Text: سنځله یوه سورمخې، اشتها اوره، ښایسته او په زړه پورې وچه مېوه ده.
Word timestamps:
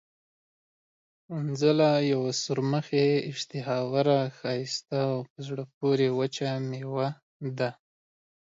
سنځله 1.25 1.89
یوه 2.13 2.31
سورمخې، 2.43 3.07
اشتها 3.29 3.75
اوره، 3.85 4.19
ښایسته 4.37 4.97
او 5.11 5.17
په 5.29 5.37
زړه 5.47 5.63
پورې 5.75 6.07
وچه 6.19 6.49
مېوه 6.69 7.09
ده. 7.57 7.69